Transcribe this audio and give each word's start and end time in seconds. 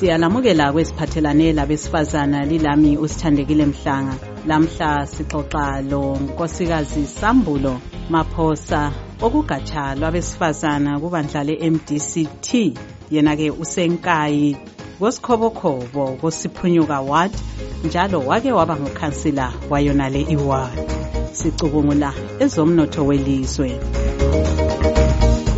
siyalamukela 0.00 0.72
kwesiphathelane 0.72 1.52
labesifazana 1.52 2.44
lilami 2.44 2.96
usithandekile 2.98 3.66
mhlanga. 3.66 4.14
Lamhla 4.46 5.06
sixoxa 5.06 5.82
lo 5.90 6.16
nkosikazi 6.16 7.06
sambulo 7.06 7.80
maphosa. 8.10 8.92
Okugatsha 9.22 9.94
lwabesifazana 9.94 11.00
kubandla 11.00 11.44
le-mdct 11.44 12.48
yena-ke 13.10 13.50
usenkayi 13.50 14.56
kosikhobokhobo 14.98 16.16
kosiphunyuka 16.20 17.00
ward 17.00 17.32
njalo 17.84 18.20
wake 18.20 18.52
waba 18.52 18.76
ngukhansila 18.76 19.52
wayonale 19.70 20.20
iward. 20.22 20.80
Sicubungula 21.32 22.12
ezomnotho 22.38 23.06
welizwe. 23.06 23.80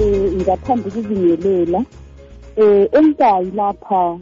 Um 0.00 0.40
ngathanda 0.42 0.88
ukuzingelela 0.88 1.84
um 2.56 2.86
enkayi 2.92 3.50
lapha 3.50 4.18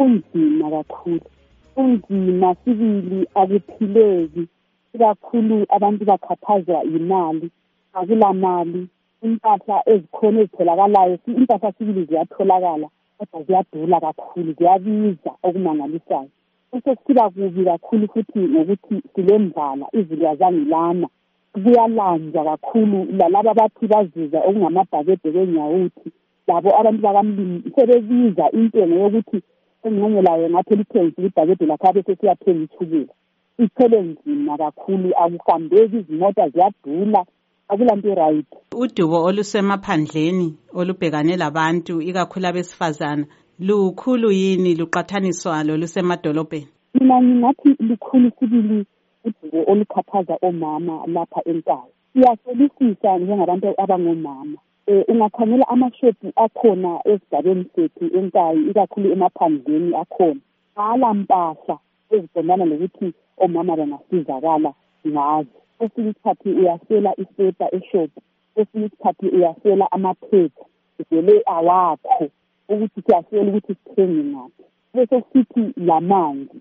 kunzima 0.00 0.70
kakhulu. 0.70 1.20
Kunzima 1.74 2.54
sibili 2.64 3.28
akuphileki. 3.34 4.46
Ikakhulu 4.94 5.66
abantu 5.68 6.04
bakhathazwa 6.04 6.82
yimali 6.82 7.50
akulamali. 7.92 8.88
Impahla 9.22 9.82
ezikhona 9.92 10.40
ezitholakalayo 10.40 11.18
impahla 11.26 11.72
sibili 11.72 12.04
ziyatholakala 12.04 12.88
kodwa 13.18 13.42
ziyadula 13.46 14.00
kakhulu 14.00 14.52
ziyabiza 14.58 15.30
okumangalisayo. 15.42 16.30
Besekusiba 16.72 17.30
kubi 17.30 17.64
kakhulu 17.64 18.08
futhi 18.12 18.38
ngokuthi 18.38 18.96
silendlala 19.14 19.86
izulu 19.92 20.24
yazangilana 20.24 21.08
kuyalanjwa 21.52 22.44
kakhulu 22.44 22.98
lalaba 23.18 23.50
abathi 23.50 23.86
bazuza 23.86 24.38
okungamabhakede 24.48 25.28
kwenyawuthi 25.32 26.08
labo 26.46 26.70
abantu 26.80 27.00
bakamlimi 27.02 27.62
sebebiza 27.74 28.44
intengo 28.58 28.94
yokuthi 29.02 29.38
engxenye 29.84 30.22
layo 30.22 30.50
ngathi 30.50 30.74
elithengisa 30.74 31.22
ibhakede 31.22 31.66
lakho 31.66 31.86
abe 31.88 32.02
sesiyathenga 32.02 32.62
ithukela 32.64 33.12
ithele 33.64 33.98
nzima 34.02 34.58
kakhulu 34.58 35.08
akuhambeki 35.22 35.96
izimota 35.96 36.48
ziyadula 36.48 37.24
akulanto 37.68 38.14
right 38.14 38.50
udubo 38.82 39.16
olusemaphandleni 39.28 40.48
olubhekane 40.78 41.36
labantu 41.36 41.94
ikakhulu 42.08 42.46
abesifazana 42.46 43.24
lukhulu 43.66 44.28
yini 44.40 44.74
luqathaniswa 44.80 45.64
lolusemadolobheni 45.64 46.68
mina 46.94 47.22
ngingathi 47.22 47.68
lukhulu 47.88 48.30
sibili 48.38 48.86
udubo 49.24 49.58
olukhathaza 49.72 50.34
omama 50.48 50.94
lapha 51.14 51.40
enkaya 51.50 51.92
siyasolisisa 52.12 53.18
njengabantu 53.18 53.74
abangomama. 53.82 54.58
Um 54.90 55.04
ungakhangela 55.08 55.68
amashophu 55.68 56.32
akhona 56.44 56.90
esigabeni 57.10 57.64
sethu 57.74 58.04
enkayi 58.18 58.60
ikakhulu 58.70 59.12
emaphandleni 59.14 59.94
akhona. 60.02 60.40
Ala 60.76 61.14
mpahla 61.14 61.76
eziqondana 62.14 62.64
lokuthi 62.70 63.08
omama 63.44 63.76
bangasizakala 63.78 64.70
ngazo. 65.08 65.58
Kwesinye 65.78 66.10
isikhathi 66.10 66.48
uyasela 66.60 67.10
isepa 67.22 67.66
eshophu 67.76 68.20
kwesinye 68.54 68.86
isikhathi 68.86 69.26
uyasela 69.36 69.92
amaphepha 69.92 70.64
vele 71.10 71.42
awakho 71.46 72.26
ukuthi 72.68 73.02
siyasela 73.02 73.48
ukuthi 73.50 73.74
sithenge 73.74 74.22
ngaphi. 74.32 74.62
Bese 74.94 75.22
sithi 75.32 75.62
lamanzi 75.76 76.58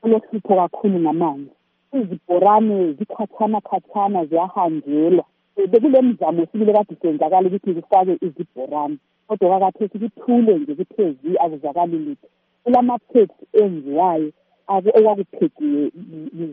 kulohlupho 0.00 0.54
kakhulu 0.56 0.98
ngamanzi. 1.00 1.54
Izibhorane 1.92 2.92
zikhatshana 2.92 3.60
khatshana 3.60 4.24
ziyahanjelwa. 4.24 5.24
Bekule 5.56 6.02
mzamo 6.02 6.46
sibile 6.52 6.72
kade 6.72 6.96
senzakala 7.02 7.48
ukuthi 7.48 7.74
kufake 7.74 8.18
izibhorane. 8.20 8.96
Kodwa 9.28 9.60
kakhathesi 9.60 9.98
kuthule 9.98 10.58
nje 10.58 10.74
kuthe 10.74 11.12
zi 11.12 11.38
akuzakali 11.38 11.98
lutho. 11.98 12.28
Kulama-pets 12.64 13.34
enziwayo 13.52 14.32
okwakuphekiwe 14.68 15.90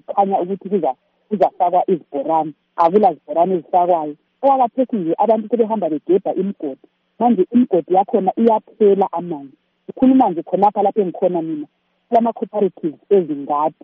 kukhanya 0.08 0.42
ukuthi 0.42 0.70
kuzafakwa 1.30 1.84
izibhorane. 1.92 2.54
Akula 2.76 3.14
zibhorane 3.14 3.54
ezifakwayo. 3.56 4.16
Okwakhathesi 4.42 4.96
nje 4.96 5.14
abantu 5.18 5.50
sebehamba 5.50 5.90
begebha 5.90 6.34
imigodi. 6.34 6.88
Manje 7.20 7.48
imigodi 7.52 7.94
yakhona 7.94 8.32
iyaphela 8.38 9.08
amanzi. 9.12 9.58
Ukhuluma 9.90 10.30
nje 10.30 10.44
khonapha 10.44 10.84
lapho 10.84 11.02
engikhona 11.02 11.42
mina 11.42 11.68
kulama-cooperatives 12.10 13.00
ezingadi. 13.10 13.76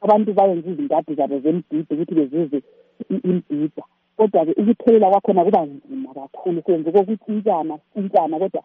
Abantu 0.00 0.32
bayenza 0.32 0.70
izingadi 0.70 1.14
zabo 1.14 1.38
zembhida 1.38 1.94
ukuthi 1.94 2.14
bezuze 2.14 2.62
imbhida 3.10 3.84
kodwa-ke 4.18 4.52
ukuthelela 4.60 5.10
kwakhona 5.10 5.44
kuba 5.46 5.62
nzima 5.66 6.10
kakhulu 6.14 6.62
senze 6.66 6.88
kokutshintshana 6.92 7.74
sitshintshana 7.78 8.38
kodwa 8.42 8.62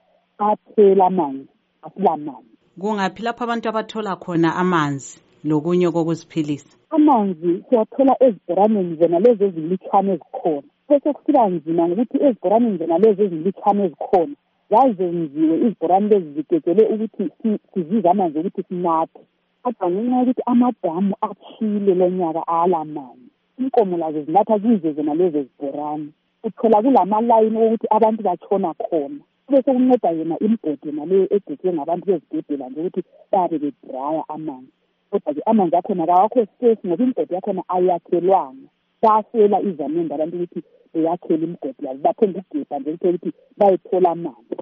aphela 0.47 1.05
amanzi 1.05 1.47
asilamanzi 1.85 2.53
kungaphi 2.79 3.23
lapho 3.23 3.43
abantu 3.43 3.65
abathola 3.69 4.15
khona 4.23 4.49
amanzi 4.61 5.21
lokunye 5.49 5.91
kokuziphilisa? 5.91 6.73
Amanzi 6.95 7.63
siwathola 7.69 8.13
ezibhoraneni 8.25 8.95
zona 8.99 9.19
lezi 9.19 9.43
ezilutshwane 9.47 10.11
ezikhona. 10.15 10.69
Bese 10.89 11.09
kusiba 11.15 11.49
nzima 11.49 11.83
ngokuthi 11.87 12.17
ezibhoraneni 12.27 12.77
zona 12.77 12.97
lezi 13.03 13.21
ezilutshwane 13.25 13.81
ezikhona 13.87 14.35
zazenziwe 14.71 15.55
izibhorane 15.65 16.07
lezi 16.11 16.29
zigegele 16.35 16.83
ukuthi 16.93 17.23
sizize 17.71 18.07
amanzi 18.09 18.39
ukuthi 18.39 18.63
sinathe. 18.67 19.21
Kodwa 19.63 19.85
ngenxa 19.91 20.19
yokuthi 20.19 20.43
amadamu 20.51 21.13
athile 21.27 21.93
lonyaka 21.99 22.41
ala 22.47 22.79
manzi 22.95 23.22
inkomo 23.59 23.97
lazo 23.97 24.23
zinatha 24.23 24.59
kizo 24.59 24.91
zona 24.93 25.13
lezo 25.13 25.43
zibhorane 25.43 26.09
uthola 26.43 26.81
kulamalayini 26.81 27.57
wokuthi 27.57 27.87
abantu 27.89 28.23
batshona 28.23 28.73
khona. 28.73 29.21
Kube 29.45 29.61
sekunceda 29.63 30.09
yona 30.11 30.39
imigodi 30.39 30.91
naleyo 30.91 31.27
egejwe 31.35 31.73
ngabantu 31.73 32.05
bezigedela 32.05 32.69
nje 32.69 32.79
ukuthi 32.81 33.03
bayabe 33.31 33.57
bedraya 33.63 34.23
amanzi. 34.29 34.71
Kodwa-ke 35.11 35.41
amanzi 35.45 35.75
akhona 35.75 36.05
kawakho 36.05 36.39
safe 36.59 36.87
ngoba 36.87 37.03
imigodi 37.03 37.33
yakhona 37.33 37.63
ayakhelwanga. 37.67 38.67
Basela 39.01 39.61
izamende 39.61 40.13
abantu 40.13 40.35
ukuthi 40.37 40.59
beyakhela 40.93 41.43
imigodi 41.43 41.85
yabo 41.85 41.99
bathenge 42.03 42.39
ukugebha 42.39 42.79
nje 42.79 42.91
kuthe 42.91 43.09
ukuthi 43.09 43.31
bayethola 43.57 44.09
amanzi. 44.11 44.55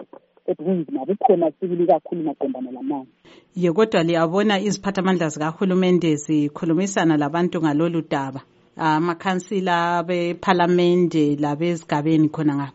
Kodwa 0.46 0.66
kunzima 0.66 1.06
bukhona 1.06 1.52
sibili 1.52 1.88
kakhulu 1.88 2.24
maqondana 2.24 2.72
lamanzi. 2.72 3.12
Ye 3.56 3.72
kodwa 3.72 4.04
liyabona 4.04 4.60
iziphathamandla 4.60 5.30
zikahulumende 5.30 6.16
zikhulumisana 6.16 7.18
labantu 7.18 7.62
ngalolu 7.62 8.02
daba. 8.02 8.42
Amakhansila 8.78 10.04
bephalamende 10.04 11.36
labezigabeni 11.36 12.30
khona 12.30 12.56
ngapha? 12.56 12.74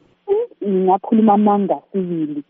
Ngingakhuluma 0.65 1.33
amanga 1.35 1.79
sibili. 1.93 2.43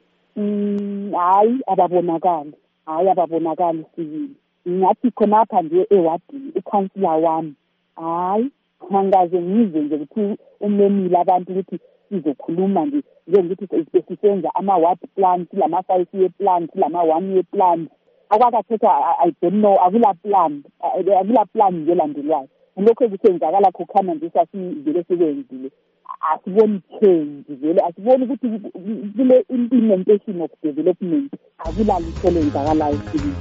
Hhayi 1.13 1.61
ababonakali. 1.67 2.53
Hhayi 2.87 3.09
ababonakali 3.09 3.85
sibili. 3.97 4.35
Ngingathi 4.69 5.11
khonapha 5.11 5.63
nje 5.63 5.87
ewadini 5.91 6.53
ukhansila 6.57 7.11
wami. 7.17 7.55
Hhayi 7.97 8.51
angaze 8.95 9.43
ngize 9.43 9.81
nje 9.81 9.95
ukuthi 9.95 10.39
umemile 10.61 11.19
abantu 11.19 11.53
ukuthi 11.53 11.79
sizokhuluma 12.09 12.87
nje 12.87 13.03
njengokuthi 13.27 14.03
sisenza 14.09 14.51
ama-ward 14.55 14.99
plan 15.15 15.47
silama-five 15.51 16.07
year 16.13 16.31
plan 16.39 16.69
silama-one 16.73 17.33
year 17.33 17.45
plan. 17.45 17.89
Akwakathetha 18.31 18.91
i 19.25 19.31
don't 19.43 19.55
know 19.61 19.77
akula 19.85 20.15
plan 20.15 20.63
akula 21.21 21.45
plan 21.53 21.75
nje 21.75 21.93
elandelwayo. 21.93 22.49
Lokhu 22.77 23.05
ekusenzakala 23.05 23.71
khokhana 23.73 24.15
nje 24.15 24.31
sasivele 24.31 25.05
sikwenzile 25.09 25.71
asiboni 26.21 26.81
change 27.01 27.45
vele 27.61 27.81
asiboni 27.89 28.25
ukuthi 28.25 28.49
kule 29.17 29.45
implementation 29.49 30.41
of 30.41 30.51
development 30.63 31.33
akulalitho 31.59 32.31
lenzakalayo 32.31 32.99
sibili 33.13 33.35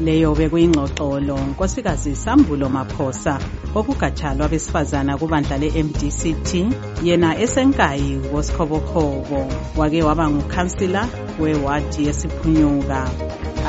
leyo 0.00 0.34
bekuyingxoxolo 0.34 1.36
nkosikazi 1.50 2.16
sambulo 2.16 2.68
maphosa 2.68 3.34
okugatsha 3.78 4.34
lwabesifazana 4.34 5.18
kubandla 5.20 5.58
le-mdct 5.62 6.50
yena 7.06 7.38
esenkayi 7.44 8.20
wosikhobokhobo 8.32 9.40
wake 9.78 10.02
waba 10.02 10.30
ngukhansila 10.30 11.02
wewadi 11.40 12.06
yesiphunyuka. 12.06 13.00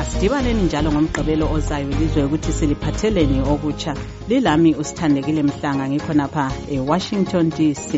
Asidibaneni 0.00 0.62
njalo 0.62 0.92
ngomgqibelo 0.92 1.46
ozayo 1.52 1.88
lizwe 1.88 2.24
ukuthi 2.24 2.52
siliphatheleni 2.52 3.40
okutsha. 3.52 3.94
Lilami 4.28 4.74
usithandekile 4.74 5.42
mhlanga 5.42 5.88
ngikhonapha 5.88 6.52
ewashington 6.70 7.50
dc 7.50 7.88